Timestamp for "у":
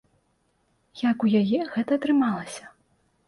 1.27-1.29